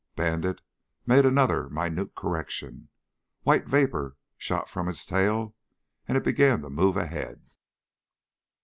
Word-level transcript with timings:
Bandit 0.15 0.61
made 1.05 1.27
another 1.27 1.69
minute 1.69 2.15
correction. 2.15 2.89
White 3.43 3.67
vapor 3.67 4.17
shot 4.35 4.67
from 4.67 4.87
its 4.89 5.05
tail 5.05 5.53
and 6.07 6.17
it 6.17 6.23
began 6.23 6.63
to 6.63 6.71
move 6.71 6.97
ahead. 6.97 7.51